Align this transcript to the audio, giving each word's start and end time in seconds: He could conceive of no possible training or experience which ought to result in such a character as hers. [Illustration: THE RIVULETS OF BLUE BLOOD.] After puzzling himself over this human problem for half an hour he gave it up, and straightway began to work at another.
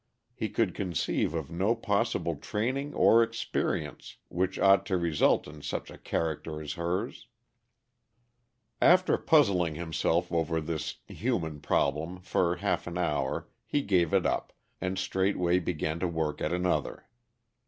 He 0.33 0.49
could 0.49 0.73
conceive 0.73 1.35
of 1.35 1.51
no 1.51 1.75
possible 1.75 2.35
training 2.35 2.95
or 2.95 3.21
experience 3.21 4.17
which 4.29 4.57
ought 4.57 4.83
to 4.87 4.97
result 4.97 5.45
in 5.47 5.61
such 5.61 5.91
a 5.91 5.97
character 5.99 6.59
as 6.59 6.73
hers. 6.73 7.27
[Illustration: 8.81 8.81
THE 8.81 8.81
RIVULETS 8.81 8.81
OF 8.81 9.05
BLUE 9.05 9.13
BLOOD.] 9.13 9.17
After 9.21 9.25
puzzling 9.51 9.75
himself 9.75 10.31
over 10.33 10.59
this 10.59 10.95
human 11.07 11.59
problem 11.59 12.19
for 12.21 12.55
half 12.55 12.87
an 12.87 12.97
hour 12.97 13.47
he 13.63 13.83
gave 13.83 14.11
it 14.11 14.25
up, 14.25 14.53
and 14.81 14.97
straightway 14.97 15.59
began 15.59 15.99
to 15.99 16.07
work 16.07 16.41
at 16.41 16.51
another. 16.51 17.05